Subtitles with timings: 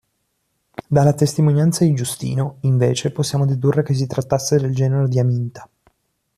[0.87, 5.69] Dalla testimonianza di Giustino, invece, possiamo dedurre che si trattasse del genero di Aminta.